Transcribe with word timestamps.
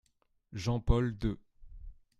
Jean-Paul 0.53 1.13
deux. 1.15 1.37